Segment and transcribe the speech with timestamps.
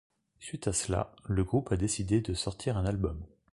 [0.39, 3.23] Suite à cela, le groupe a décidé de sortir un album.